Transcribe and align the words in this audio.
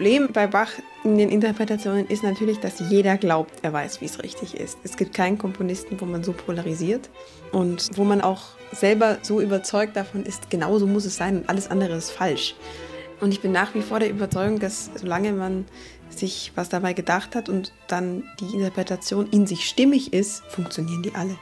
Problem 0.00 0.32
bei 0.32 0.46
Bach 0.46 0.70
in 1.04 1.18
den 1.18 1.28
Interpretationen 1.28 2.06
ist 2.06 2.22
natürlich, 2.22 2.58
dass 2.58 2.80
jeder 2.88 3.18
glaubt, 3.18 3.52
er 3.60 3.74
weiß, 3.74 4.00
wie 4.00 4.06
es 4.06 4.22
richtig 4.22 4.54
ist. 4.54 4.78
Es 4.82 4.96
gibt 4.96 5.12
keinen 5.12 5.36
Komponisten, 5.36 6.00
wo 6.00 6.06
man 6.06 6.24
so 6.24 6.32
polarisiert 6.32 7.10
und 7.52 7.90
wo 7.98 8.04
man 8.04 8.22
auch 8.22 8.44
selber 8.72 9.18
so 9.20 9.42
überzeugt 9.42 9.94
davon 9.96 10.24
ist, 10.24 10.48
genau 10.48 10.78
so 10.78 10.86
muss 10.86 11.04
es 11.04 11.18
sein 11.18 11.40
und 11.40 11.50
alles 11.50 11.70
andere 11.70 11.96
ist 11.96 12.12
falsch. 12.12 12.54
Und 13.20 13.32
ich 13.32 13.42
bin 13.42 13.52
nach 13.52 13.74
wie 13.74 13.82
vor 13.82 14.00
der 14.00 14.08
Überzeugung, 14.08 14.58
dass 14.58 14.88
solange 14.94 15.34
man 15.34 15.66
sich 16.08 16.52
was 16.54 16.70
dabei 16.70 16.94
gedacht 16.94 17.36
hat 17.36 17.50
und 17.50 17.74
dann 17.86 18.22
die 18.40 18.54
Interpretation 18.56 19.28
in 19.30 19.46
sich 19.46 19.68
stimmig 19.68 20.14
ist, 20.14 20.42
funktionieren 20.48 21.02
die 21.02 21.14
alle. 21.14 21.36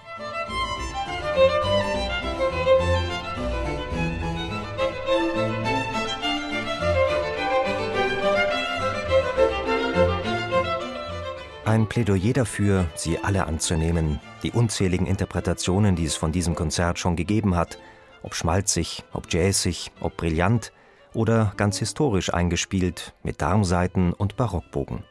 Ein 11.69 11.87
Plädoyer 11.87 12.33
dafür, 12.33 12.87
sie 12.95 13.19
alle 13.19 13.47
anzunehmen, 13.47 14.21
die 14.43 14.53
unzähligen 14.53 15.07
Interpretationen, 15.07 15.97
die 15.97 16.07
es 16.07 16.17
von 16.17 16.33
diesem 16.33 16.55
Konzert 16.55 16.99
schon 16.99 17.15
gegeben 17.15 17.57
hat, 17.57 17.79
ob 18.23 18.35
schmalzig, 18.35 19.05
ob 19.13 19.31
jazzig, 19.31 19.93
ob 20.01 20.17
brillant 20.17 20.73
oder 21.13 21.53
ganz 21.59 21.79
historisch 21.79 22.33
eingespielt 22.33 23.13
mit 23.23 23.43
Darmsaiten 23.43 24.15
und 24.15 24.39
Barockbogen. 24.39 25.05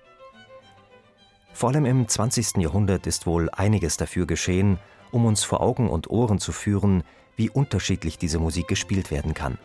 Vor 1.54 1.70
allem 1.70 1.86
im 1.86 2.08
20. 2.08 2.58
Jahrhundert 2.58 3.06
ist 3.06 3.28
wohl 3.28 3.52
einiges 3.52 3.98
dafür 3.98 4.26
geschehen, 4.26 4.80
um 5.12 5.26
uns 5.26 5.44
vor 5.44 5.62
Augen 5.62 5.88
und 5.92 6.10
Ohren 6.10 6.40
zu 6.40 6.52
führen, 6.52 7.04
wie 7.36 7.52
unterschiedlich 7.52 8.18
diese 8.18 8.40
Musik 8.40 8.68
gespielt 8.68 9.12
werden 9.12 9.36
kann. 9.36 9.60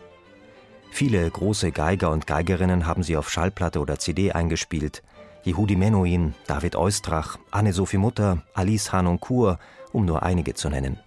Viele 0.91 1.27
große 1.27 1.71
Geiger 1.71 2.11
und 2.11 2.27
Geigerinnen 2.27 2.85
haben 2.85 3.01
sie 3.01 3.17
auf 3.17 3.31
Schallplatte 3.31 3.79
oder 3.79 3.97
CD 3.97 4.31
eingespielt, 4.31 5.01
Yehudi 5.45 5.75
Menuhin, 5.75 6.33
David 6.47 6.75
Eustrach, 6.75 7.37
Anne-Sophie 7.51 7.97
Mutter, 7.97 8.43
Alice 8.53 8.93
Hanoncourt, 8.93 9.59
um 9.91 10.05
nur 10.05 10.23
einige 10.23 10.53
zu 10.53 10.69
nennen. 10.69 10.97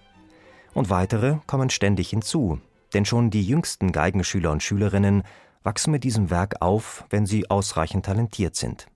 Und 0.74 0.90
weitere 0.90 1.36
kommen 1.46 1.70
ständig 1.70 2.10
hinzu, 2.10 2.60
denn 2.92 3.06
schon 3.06 3.30
die 3.30 3.42
jüngsten 3.42 3.92
Geigenschüler 3.92 4.52
und 4.52 4.62
Schülerinnen 4.62 5.22
wachsen 5.62 5.90
mit 5.90 6.04
diesem 6.04 6.28
Werk 6.28 6.60
auf, 6.60 7.04
wenn 7.08 7.24
sie 7.24 7.50
ausreichend 7.50 8.04
talentiert 8.04 8.56
sind. 8.56 8.86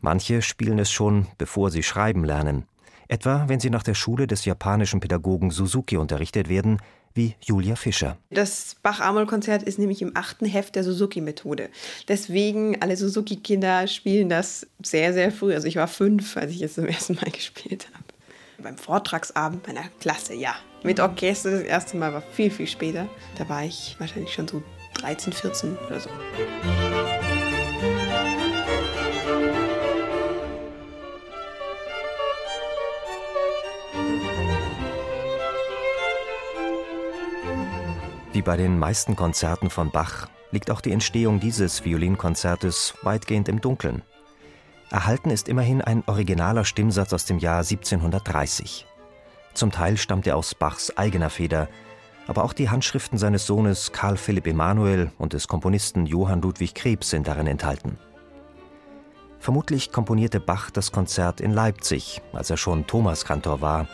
Manche 0.00 0.42
spielen 0.42 0.78
es 0.78 0.90
schon, 0.90 1.28
bevor 1.38 1.70
sie 1.70 1.82
schreiben 1.82 2.24
lernen, 2.24 2.66
etwa 3.08 3.48
wenn 3.48 3.60
sie 3.60 3.70
nach 3.70 3.84
der 3.84 3.94
Schule 3.94 4.26
des 4.26 4.44
japanischen 4.44 5.00
Pädagogen 5.00 5.50
Suzuki 5.50 5.96
unterrichtet 5.96 6.48
werden, 6.48 6.80
wie 7.14 7.36
Julia 7.40 7.76
Fischer. 7.76 8.18
Das 8.30 8.76
Bach-Amol-Konzert 8.82 9.62
ist 9.62 9.78
nämlich 9.78 10.02
im 10.02 10.12
achten 10.16 10.46
Heft 10.46 10.74
der 10.74 10.84
Suzuki-Methode. 10.84 11.70
Deswegen, 12.08 12.82
alle 12.82 12.96
Suzuki-Kinder 12.96 13.86
spielen 13.86 14.28
das 14.28 14.66
sehr, 14.82 15.12
sehr 15.12 15.30
früh. 15.30 15.54
Also 15.54 15.68
ich 15.68 15.76
war 15.76 15.88
fünf, 15.88 16.36
als 16.36 16.52
ich 16.52 16.62
es 16.62 16.74
zum 16.74 16.86
ersten 16.86 17.14
Mal 17.14 17.30
gespielt 17.32 17.88
habe. 17.94 18.04
Beim 18.62 18.78
Vortragsabend 18.78 19.66
meiner 19.66 19.88
Klasse, 20.00 20.34
ja. 20.34 20.54
Mit 20.82 21.00
Orchester 21.00 21.50
das 21.50 21.62
erste 21.62 21.96
Mal 21.96 22.12
war 22.12 22.22
viel, 22.22 22.50
viel 22.50 22.66
später. 22.66 23.08
Da 23.38 23.48
war 23.48 23.64
ich 23.64 23.96
wahrscheinlich 23.98 24.32
schon 24.32 24.48
so 24.48 24.62
13, 24.94 25.32
14 25.32 25.76
oder 25.86 26.00
so. 26.00 26.10
Wie 38.34 38.42
bei 38.42 38.56
den 38.56 38.80
meisten 38.80 39.14
Konzerten 39.14 39.70
von 39.70 39.92
Bach 39.92 40.26
liegt 40.50 40.72
auch 40.72 40.80
die 40.80 40.90
Entstehung 40.90 41.38
dieses 41.38 41.84
Violinkonzertes 41.84 42.94
weitgehend 43.02 43.48
im 43.48 43.60
Dunkeln. 43.60 44.02
Erhalten 44.90 45.30
ist 45.30 45.48
immerhin 45.48 45.80
ein 45.80 46.02
originaler 46.08 46.64
Stimmsatz 46.64 47.12
aus 47.12 47.26
dem 47.26 47.38
Jahr 47.38 47.58
1730. 47.58 48.86
Zum 49.54 49.70
Teil 49.70 49.96
stammt 49.96 50.26
er 50.26 50.36
aus 50.36 50.56
Bachs 50.56 50.96
eigener 50.96 51.30
Feder, 51.30 51.68
aber 52.26 52.42
auch 52.42 52.52
die 52.52 52.70
Handschriften 52.70 53.18
seines 53.18 53.46
Sohnes 53.46 53.92
Karl 53.92 54.16
Philipp 54.16 54.48
Emanuel 54.48 55.12
und 55.16 55.32
des 55.32 55.46
Komponisten 55.46 56.04
Johann 56.04 56.42
Ludwig 56.42 56.74
Krebs 56.74 57.10
sind 57.10 57.28
darin 57.28 57.46
enthalten. 57.46 57.98
Vermutlich 59.38 59.92
komponierte 59.92 60.40
Bach 60.40 60.72
das 60.72 60.90
Konzert 60.90 61.40
in 61.40 61.52
Leipzig, 61.52 62.20
als 62.32 62.50
er 62.50 62.56
schon 62.56 62.88
Thomaskantor 62.88 63.60
war. 63.60 63.86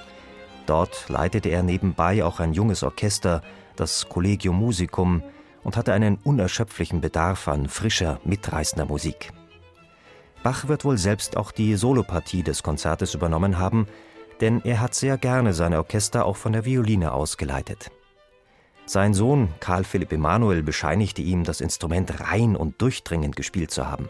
Dort 0.64 1.10
leitete 1.10 1.50
er 1.50 1.62
nebenbei 1.62 2.24
auch 2.24 2.40
ein 2.40 2.54
junges 2.54 2.82
Orchester, 2.82 3.42
das 3.80 4.08
Collegium 4.08 4.58
Musicum, 4.58 5.22
und 5.62 5.76
hatte 5.76 5.92
einen 5.92 6.16
unerschöpflichen 6.16 7.00
Bedarf 7.00 7.48
an 7.48 7.68
frischer, 7.68 8.20
mitreißender 8.24 8.86
Musik. 8.86 9.32
Bach 10.42 10.68
wird 10.68 10.84
wohl 10.84 10.96
selbst 10.96 11.36
auch 11.36 11.52
die 11.52 11.74
Solopartie 11.76 12.42
des 12.42 12.62
Konzertes 12.62 13.14
übernommen 13.14 13.58
haben, 13.58 13.86
denn 14.40 14.62
er 14.64 14.80
hat 14.80 14.94
sehr 14.94 15.18
gerne 15.18 15.52
seine 15.52 15.76
Orchester 15.78 16.24
auch 16.24 16.36
von 16.36 16.52
der 16.52 16.64
Violine 16.64 17.12
ausgeleitet. 17.12 17.90
Sein 18.86 19.12
Sohn 19.12 19.48
Karl 19.60 19.84
Philipp 19.84 20.12
Emanuel 20.12 20.62
bescheinigte 20.62 21.22
ihm, 21.22 21.44
das 21.44 21.60
Instrument 21.60 22.20
rein 22.20 22.56
und 22.56 22.80
durchdringend 22.80 23.36
gespielt 23.36 23.70
zu 23.70 23.86
haben. 23.86 24.08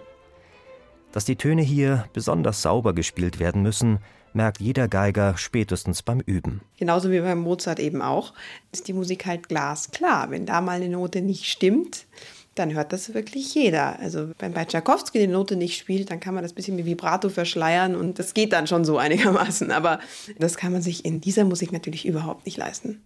Dass 1.12 1.24
die 1.24 1.36
Töne 1.36 1.62
hier 1.62 2.06
besonders 2.12 2.62
sauber 2.62 2.92
gespielt 2.92 3.40
werden 3.40 3.62
müssen, 3.62 3.98
merkt 4.32 4.60
jeder 4.60 4.86
Geiger 4.86 5.36
spätestens 5.36 6.02
beim 6.02 6.20
Üben. 6.20 6.60
Genauso 6.78 7.10
wie 7.10 7.20
beim 7.20 7.40
Mozart 7.40 7.80
eben 7.80 8.00
auch, 8.00 8.32
ist 8.70 8.86
die 8.86 8.92
Musik 8.92 9.26
halt 9.26 9.48
glasklar. 9.48 10.30
Wenn 10.30 10.46
da 10.46 10.60
mal 10.60 10.76
eine 10.76 10.88
Note 10.88 11.20
nicht 11.20 11.46
stimmt, 11.46 12.06
dann 12.54 12.74
hört 12.74 12.92
das 12.92 13.12
wirklich 13.12 13.54
jeder. 13.54 13.98
Also 13.98 14.30
wenn 14.38 14.52
bei 14.52 14.64
Tchaikovsky 14.64 15.18
die 15.18 15.26
Note 15.26 15.56
nicht 15.56 15.78
spielt, 15.78 16.10
dann 16.10 16.20
kann 16.20 16.34
man 16.34 16.44
das 16.44 16.52
ein 16.52 16.56
bisschen 16.56 16.76
mit 16.76 16.86
Vibrato 16.86 17.28
verschleiern 17.28 17.96
und 17.96 18.18
das 18.20 18.34
geht 18.34 18.52
dann 18.52 18.68
schon 18.68 18.84
so 18.84 18.98
einigermaßen. 18.98 19.72
Aber 19.72 19.98
das 20.38 20.56
kann 20.56 20.72
man 20.72 20.82
sich 20.82 21.04
in 21.04 21.20
dieser 21.20 21.44
Musik 21.44 21.72
natürlich 21.72 22.06
überhaupt 22.06 22.46
nicht 22.46 22.56
leisten. 22.56 23.02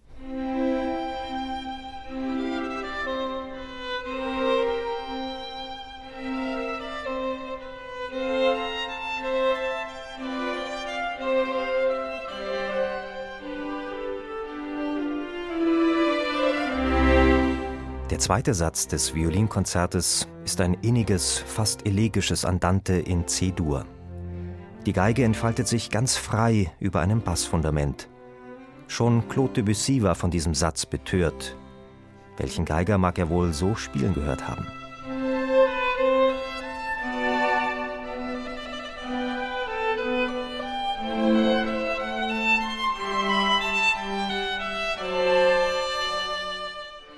Der 18.15 18.21
zweite 18.21 18.53
Satz 18.53 18.87
des 18.87 19.13
Violinkonzertes 19.13 20.29
ist 20.45 20.61
ein 20.61 20.75
inniges, 20.75 21.37
fast 21.37 21.85
elegisches 21.85 22.45
Andante 22.45 22.93
in 22.93 23.27
C-Dur. 23.27 23.85
Die 24.85 24.93
Geige 24.93 25.25
entfaltet 25.25 25.67
sich 25.67 25.89
ganz 25.89 26.15
frei 26.15 26.71
über 26.79 27.01
einem 27.01 27.19
Bassfundament. 27.19 28.07
Schon 28.87 29.27
Claude 29.27 29.55
Debussy 29.55 30.01
war 30.01 30.15
von 30.15 30.31
diesem 30.31 30.53
Satz 30.53 30.85
betört. 30.85 31.57
Welchen 32.37 32.63
Geiger 32.63 32.97
mag 32.97 33.19
er 33.19 33.27
wohl 33.27 33.51
so 33.51 33.75
spielen 33.75 34.13
gehört 34.13 34.47
haben? 34.47 34.65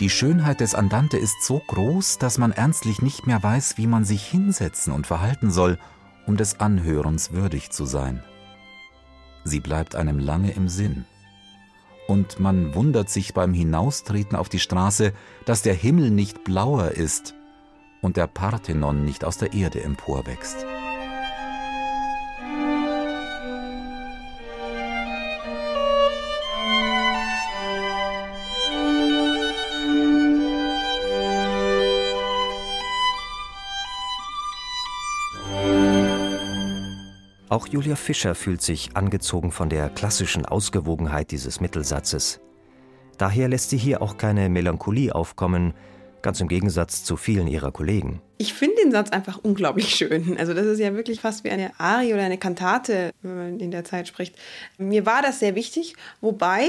Die 0.07 0.11
Schönheit 0.11 0.61
des 0.61 0.73
Andante 0.73 1.17
ist 1.17 1.43
so 1.43 1.59
groß, 1.67 2.17
dass 2.17 2.37
man 2.37 2.53
ernstlich 2.53 3.01
nicht 3.01 3.27
mehr 3.27 3.43
weiß, 3.43 3.77
wie 3.77 3.87
man 3.87 4.05
sich 4.05 4.25
hinsetzen 4.25 4.93
und 4.93 5.05
verhalten 5.05 5.51
soll, 5.51 5.77
um 6.25 6.37
des 6.37 6.61
Anhörens 6.61 7.33
würdig 7.33 7.71
zu 7.71 7.83
sein. 7.83 8.23
Sie 9.43 9.59
bleibt 9.59 9.97
einem 9.97 10.17
lange 10.17 10.51
im 10.51 10.69
Sinn. 10.69 11.03
Und 12.07 12.39
man 12.39 12.73
wundert 12.73 13.09
sich 13.09 13.33
beim 13.33 13.53
Hinaustreten 13.53 14.37
auf 14.37 14.47
die 14.47 14.61
Straße, 14.61 15.11
dass 15.43 15.61
der 15.61 15.73
Himmel 15.73 16.09
nicht 16.09 16.45
blauer 16.45 16.91
ist 16.91 17.35
und 18.01 18.15
der 18.15 18.27
Parthenon 18.27 19.03
nicht 19.03 19.25
aus 19.25 19.37
der 19.37 19.51
Erde 19.51 19.83
emporwächst. 19.83 20.65
Auch 37.49 37.65
Julia 37.67 37.95
Fischer 37.95 38.35
fühlt 38.35 38.61
sich 38.61 38.89
angezogen 38.95 39.53
von 39.53 39.69
der 39.69 39.89
klassischen 39.89 40.45
Ausgewogenheit 40.45 41.31
dieses 41.31 41.61
Mittelsatzes. 41.61 42.41
Daher 43.17 43.47
lässt 43.47 43.69
sie 43.69 43.77
hier 43.77 44.01
auch 44.01 44.17
keine 44.17 44.49
Melancholie 44.49 45.15
aufkommen, 45.15 45.73
ganz 46.21 46.41
im 46.41 46.49
Gegensatz 46.49 47.05
zu 47.05 47.15
vielen 47.15 47.47
ihrer 47.47 47.71
Kollegen. 47.71 48.21
Ich 48.37 48.53
finde 48.53 48.75
den 48.83 48.91
Satz 48.91 49.11
einfach 49.11 49.39
unglaublich 49.41 49.95
schön. 49.95 50.37
Also 50.37 50.53
das 50.53 50.65
ist 50.65 50.79
ja 50.79 50.93
wirklich 50.93 51.21
fast 51.21 51.45
wie 51.45 51.49
eine 51.49 51.71
Arie 51.79 52.13
oder 52.13 52.23
eine 52.23 52.37
Kantate, 52.37 53.11
wenn 53.21 53.37
man 53.37 53.59
in 53.61 53.71
der 53.71 53.85
Zeit 53.85 54.09
spricht. 54.09 54.35
Mir 54.77 55.05
war 55.05 55.21
das 55.21 55.39
sehr 55.39 55.55
wichtig, 55.55 55.95
wobei 56.19 56.67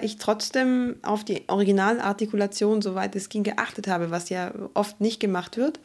ich 0.00 0.18
trotzdem 0.18 0.96
auf 1.02 1.24
die 1.24 1.44
Originalartikulation, 1.48 2.82
soweit 2.82 3.16
es 3.16 3.28
ging, 3.28 3.42
geachtet 3.42 3.88
habe, 3.88 4.10
was 4.10 4.28
ja 4.28 4.52
oft 4.74 5.00
nicht 5.00 5.20
gemacht 5.20 5.56
wird. 5.56 5.80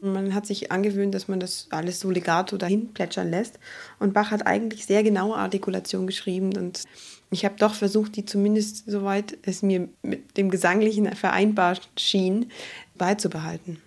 Man 0.00 0.34
hat 0.34 0.46
sich 0.46 0.70
angewöhnt, 0.70 1.14
dass 1.14 1.28
man 1.28 1.40
das 1.40 1.68
alles 1.70 2.00
so 2.00 2.10
legato 2.10 2.58
dahin 2.58 2.92
plätschern 2.92 3.30
lässt. 3.30 3.58
Und 3.98 4.12
Bach 4.12 4.30
hat 4.30 4.46
eigentlich 4.46 4.84
sehr 4.84 5.02
genaue 5.02 5.36
Artikulation 5.36 6.06
geschrieben 6.06 6.56
und 6.56 6.84
ich 7.30 7.44
habe 7.44 7.54
doch 7.58 7.74
versucht, 7.74 8.16
die 8.16 8.24
zumindest 8.24 8.84
soweit 8.88 9.38
es 9.42 9.62
mir 9.62 9.88
mit 10.02 10.36
dem 10.36 10.50
Gesanglichen 10.50 11.12
vereinbar 11.16 11.78
schien, 11.98 12.50
beizubehalten. 12.96 13.80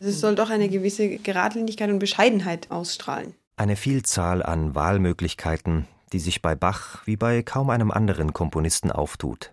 Es 0.00 0.20
soll 0.20 0.36
doch 0.36 0.48
eine 0.48 0.68
gewisse 0.68 1.18
Geradlinigkeit 1.18 1.90
und 1.90 1.98
Bescheidenheit 1.98 2.70
ausstrahlen. 2.70 3.34
Eine 3.56 3.74
Vielzahl 3.74 4.44
an 4.44 4.76
Wahlmöglichkeiten, 4.76 5.86
die 6.12 6.18
sich 6.18 6.42
bei 6.42 6.54
Bach 6.54 7.06
wie 7.06 7.16
bei 7.16 7.42
kaum 7.42 7.70
einem 7.70 7.90
anderen 7.90 8.32
Komponisten 8.32 8.90
auftut. 8.90 9.52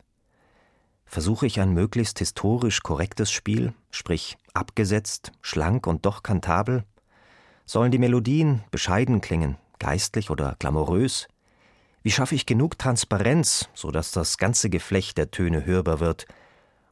Versuche 1.05 1.45
ich 1.45 1.59
ein 1.59 1.73
möglichst 1.73 2.19
historisch 2.19 2.81
korrektes 2.81 3.31
Spiel, 3.31 3.73
sprich 3.91 4.37
abgesetzt, 4.53 5.31
schlank 5.41 5.87
und 5.87 6.05
doch 6.05 6.23
kantabel? 6.23 6.83
Sollen 7.65 7.91
die 7.91 7.99
Melodien 7.99 8.63
bescheiden 8.71 9.21
klingen, 9.21 9.57
geistlich 9.79 10.29
oder 10.29 10.55
glamourös? 10.59 11.27
Wie 12.03 12.11
schaffe 12.11 12.35
ich 12.35 12.45
genug 12.45 12.77
Transparenz, 12.77 13.69
so 13.73 13.91
dass 13.91 14.11
das 14.11 14.37
ganze 14.37 14.69
Geflecht 14.69 15.17
der 15.17 15.31
Töne 15.31 15.65
hörbar 15.65 15.99
wird? 15.99 16.27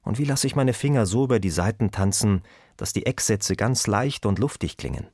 Und 0.01 0.17
wie 0.17 0.25
lasse 0.25 0.47
ich 0.47 0.55
meine 0.55 0.73
Finger 0.73 1.05
so 1.05 1.25
über 1.25 1.39
die 1.39 1.49
Saiten 1.49 1.91
tanzen, 1.91 2.41
dass 2.77 2.93
die 2.93 3.05
Ecksätze 3.05 3.55
ganz 3.55 3.87
leicht 3.87 4.25
und 4.25 4.39
luftig 4.39 4.77
klingen? 4.77 5.07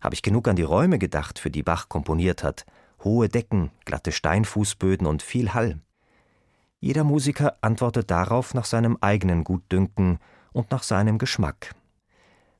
Habe 0.00 0.14
ich 0.14 0.22
genug 0.22 0.48
an 0.48 0.56
die 0.56 0.62
Räume 0.62 0.98
gedacht, 0.98 1.38
für 1.38 1.50
die 1.50 1.62
Bach 1.62 1.88
komponiert 1.88 2.42
hat? 2.42 2.66
Hohe 3.04 3.28
Decken, 3.28 3.70
glatte 3.84 4.12
Steinfußböden 4.12 5.06
und 5.06 5.22
viel 5.22 5.52
Hall. 5.52 5.78
Jeder 6.80 7.04
Musiker 7.04 7.56
antwortet 7.60 8.10
darauf 8.10 8.54
nach 8.54 8.64
seinem 8.64 8.98
eigenen 9.00 9.44
Gutdünken 9.44 10.18
und 10.52 10.70
nach 10.70 10.82
seinem 10.82 11.18
Geschmack. 11.18 11.74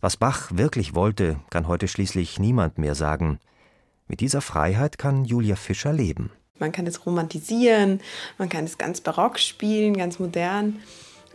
Was 0.00 0.16
Bach 0.18 0.50
wirklich 0.52 0.94
wollte, 0.94 1.40
kann 1.50 1.66
heute 1.66 1.88
schließlich 1.88 2.38
niemand 2.38 2.78
mehr 2.78 2.94
sagen. 2.94 3.38
Mit 4.06 4.20
dieser 4.20 4.42
Freiheit 4.42 4.98
kann 4.98 5.24
Julia 5.24 5.56
Fischer 5.56 5.92
leben. 5.92 6.30
Man 6.58 6.72
kann 6.72 6.86
es 6.86 7.04
romantisieren, 7.04 8.00
man 8.38 8.48
kann 8.48 8.64
es 8.64 8.78
ganz 8.78 9.00
barock 9.00 9.38
spielen, 9.38 9.96
ganz 9.96 10.18
modern. 10.18 10.78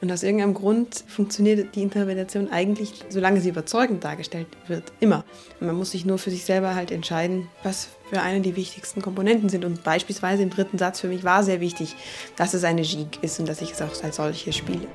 Und 0.01 0.09
aus 0.13 0.23
irgendeinem 0.23 0.53
Grund 0.53 1.03
funktioniert 1.07 1.75
die 1.75 1.81
Interpretation 1.81 2.49
eigentlich, 2.49 3.03
solange 3.09 3.41
sie 3.41 3.49
überzeugend 3.49 4.01
dargestellt 4.05 4.47
wird, 4.67 4.93
immer. 5.01 5.25
Und 5.59 5.67
man 5.67 5.75
muss 5.75 5.91
sich 5.91 6.05
nur 6.05 6.17
für 6.17 6.31
sich 6.31 6.45
selber 6.45 6.73
halt 6.73 6.89
entscheiden, 6.89 7.49
was 7.63 7.89
für 8.09 8.21
einen 8.21 8.41
die 8.41 8.55
wichtigsten 8.55 9.01
Komponenten 9.01 9.49
sind. 9.49 9.65
Und 9.65 9.83
beispielsweise 9.83 10.41
im 10.41 10.51
dritten 10.51 10.77
Satz 10.77 11.01
für 11.01 11.09
mich 11.09 11.25
war 11.25 11.43
sehr 11.43 11.59
wichtig, 11.59 11.97
dass 12.37 12.53
es 12.53 12.63
eine 12.63 12.83
Gigue 12.83 13.19
ist 13.21 13.41
und 13.41 13.49
dass 13.49 13.61
ich 13.61 13.71
es 13.71 13.81
auch 13.81 14.03
als 14.03 14.15
solche 14.15 14.53
spiele. 14.53 14.87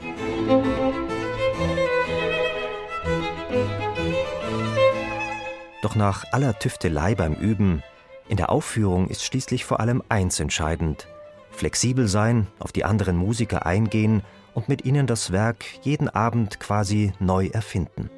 Doch 5.82 5.96
nach 5.96 6.24
aller 6.32 6.58
Tüftelei 6.58 7.14
beim 7.14 7.34
Üben, 7.34 7.82
in 8.26 8.38
der 8.38 8.48
Aufführung 8.48 9.08
ist 9.08 9.22
schließlich 9.22 9.66
vor 9.66 9.80
allem 9.80 10.02
eins 10.08 10.40
entscheidend: 10.40 11.08
flexibel 11.50 12.08
sein, 12.08 12.46
auf 12.58 12.72
die 12.72 12.86
anderen 12.86 13.18
Musiker 13.18 13.66
eingehen 13.66 14.22
und 14.54 14.68
mit 14.68 14.84
ihnen 14.84 15.06
das 15.06 15.32
Werk 15.32 15.64
jeden 15.82 16.08
Abend 16.08 16.60
quasi 16.60 17.12
neu 17.18 17.48
erfinden. 17.48 18.10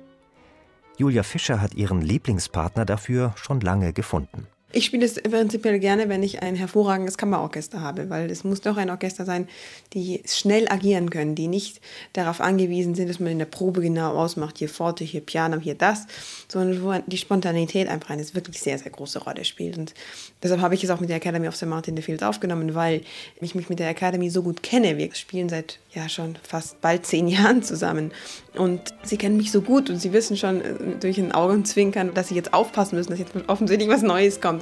Julia 0.98 1.22
Fischer 1.22 1.60
hat 1.60 1.74
ihren 1.74 2.00
Lieblingspartner 2.00 2.84
dafür 2.84 3.34
schon 3.36 3.60
lange 3.60 3.92
gefunden. 3.92 4.46
Ich 4.72 4.84
spiele 4.84 5.06
es 5.06 5.14
prinzipiell 5.14 5.78
gerne, 5.78 6.08
wenn 6.08 6.24
ich 6.24 6.42
ein 6.42 6.56
hervorragendes 6.56 7.16
Kammerorchester 7.16 7.80
habe, 7.80 8.10
weil 8.10 8.28
es 8.30 8.42
muss 8.42 8.60
doch 8.62 8.76
ein 8.76 8.90
Orchester 8.90 9.24
sein, 9.24 9.48
die 9.92 10.22
schnell 10.26 10.68
agieren 10.68 11.08
können, 11.08 11.36
die 11.36 11.46
nicht 11.46 11.80
darauf 12.14 12.40
angewiesen 12.40 12.96
sind, 12.96 13.08
dass 13.08 13.20
man 13.20 13.30
in 13.30 13.38
der 13.38 13.46
Probe 13.46 13.80
genau 13.80 14.14
ausmacht, 14.14 14.58
hier 14.58 14.68
Forte, 14.68 15.04
hier 15.04 15.20
Piano, 15.20 15.58
hier 15.60 15.76
das, 15.76 16.06
sondern 16.48 16.82
wo 16.82 16.92
die 17.06 17.16
Spontanität 17.16 17.88
einfach 17.88 18.10
eine 18.10 18.22
wirklich 18.34 18.60
sehr, 18.60 18.76
sehr 18.76 18.90
große 18.90 19.20
Rolle 19.20 19.44
spielt. 19.44 19.78
Und 19.78 19.94
deshalb 20.42 20.60
habe 20.60 20.74
ich 20.74 20.82
es 20.82 20.90
auch 20.90 21.00
mit 21.00 21.10
der 21.10 21.18
Academy 21.18 21.46
of 21.46 21.54
St. 21.54 21.66
Martin 21.66 21.96
the 21.96 22.02
Fields 22.02 22.24
aufgenommen, 22.24 22.74
weil 22.74 23.02
ich 23.40 23.54
mich 23.54 23.68
mit 23.68 23.78
der 23.78 23.88
Academy 23.88 24.30
so 24.30 24.42
gut 24.42 24.64
kenne. 24.64 24.98
Wir 24.98 25.14
spielen 25.14 25.48
seit 25.48 25.78
ja 25.94 26.08
schon 26.08 26.36
fast 26.42 26.80
bald 26.80 27.06
zehn 27.06 27.28
Jahren 27.36 27.62
zusammen 27.62 28.12
und 28.54 28.80
sie 29.02 29.16
kennen 29.16 29.36
mich 29.36 29.52
so 29.52 29.62
gut 29.62 29.90
und 29.90 30.00
sie 30.00 30.12
wissen 30.12 30.36
schon 30.36 30.60
äh, 30.60 30.74
durch 31.00 31.18
ein 31.18 31.32
Augenzwinkern, 31.32 32.14
dass 32.14 32.28
sie 32.28 32.34
jetzt 32.34 32.52
aufpassen 32.52 32.96
müssen, 32.96 33.10
dass 33.10 33.18
jetzt 33.18 33.32
offensichtlich 33.48 33.88
was 33.88 34.02
Neues 34.02 34.40
kommt. 34.40 34.55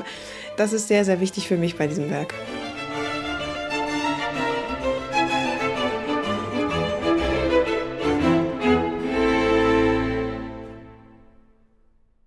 Das 0.56 0.72
ist 0.72 0.88
sehr, 0.88 1.04
sehr 1.04 1.20
wichtig 1.20 1.48
für 1.48 1.56
mich 1.56 1.76
bei 1.76 1.86
diesem 1.86 2.10
Werk. 2.10 2.34